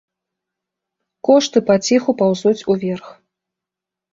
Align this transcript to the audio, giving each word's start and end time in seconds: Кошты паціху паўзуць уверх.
Кошты 1.29 1.63
паціху 1.69 2.15
паўзуць 2.23 2.67
уверх. 2.77 3.07